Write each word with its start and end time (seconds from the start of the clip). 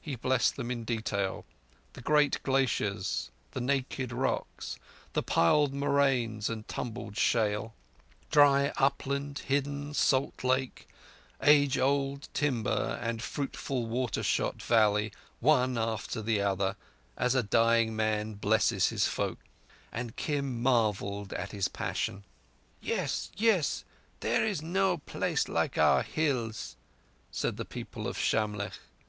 He 0.00 0.16
blessed 0.16 0.56
them 0.56 0.68
in 0.72 0.82
detail—the 0.82 2.00
great 2.00 2.42
glaciers, 2.42 3.30
the 3.52 3.60
naked 3.60 4.10
rocks, 4.12 4.80
the 5.12 5.22
piled 5.22 5.72
moraines 5.72 6.50
and 6.50 6.66
tumbled 6.66 7.16
shale; 7.16 7.72
dry 8.32 8.72
upland, 8.78 9.42
hidden 9.46 9.94
salt 9.94 10.42
lake, 10.42 10.88
age 11.40 11.78
old 11.78 12.28
timber 12.34 12.98
and 13.00 13.22
fruitful 13.22 13.86
water 13.86 14.24
shot 14.24 14.60
valley 14.60 15.12
one 15.38 15.78
after 15.78 16.20
the 16.20 16.40
other, 16.40 16.74
as 17.16 17.36
a 17.36 17.42
dying 17.44 17.94
man 17.94 18.34
blesses 18.34 18.88
his 18.88 19.06
folk; 19.06 19.38
and 19.92 20.16
Kim 20.16 20.60
marvelled 20.64 21.32
at 21.32 21.52
his 21.52 21.68
passion. 21.68 22.24
"Yes—yes. 22.80 23.84
There 24.18 24.44
is 24.44 24.62
no 24.62 24.98
place 24.98 25.46
like 25.46 25.78
our 25.78 26.02
Hills," 26.02 26.74
said 27.30 27.56
the 27.56 27.64
people 27.64 28.08
of 28.08 28.18
Shamlegh. 28.18 28.72